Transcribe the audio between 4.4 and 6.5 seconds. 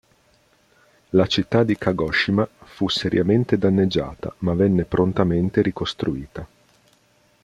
venne prontamente ricostruita.